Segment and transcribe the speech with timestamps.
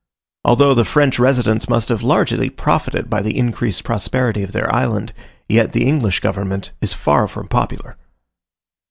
[0.43, 5.13] Although the French residents must have largely profited by the increased prosperity of their island,
[5.47, 7.95] yet the English government is far from popular.